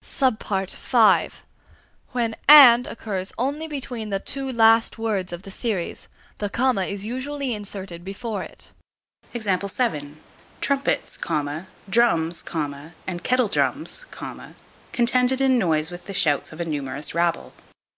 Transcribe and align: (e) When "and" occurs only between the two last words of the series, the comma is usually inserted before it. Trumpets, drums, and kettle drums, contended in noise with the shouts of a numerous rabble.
(e) 0.00 1.28
When 2.12 2.34
"and" 2.48 2.86
occurs 2.86 3.34
only 3.36 3.66
between 3.68 4.08
the 4.08 4.18
two 4.20 4.50
last 4.50 4.96
words 4.96 5.34
of 5.34 5.42
the 5.42 5.50
series, 5.50 6.08
the 6.38 6.48
comma 6.48 6.84
is 6.86 7.04
usually 7.04 7.52
inserted 7.52 8.02
before 8.02 8.42
it. 8.42 8.72
Trumpets, 10.62 11.18
drums, 11.90 12.44
and 13.06 13.22
kettle 13.22 13.48
drums, 13.48 14.06
contended 14.92 15.40
in 15.42 15.58
noise 15.58 15.90
with 15.90 16.06
the 16.06 16.14
shouts 16.14 16.52
of 16.54 16.60
a 16.62 16.64
numerous 16.64 17.14
rabble. 17.14 17.52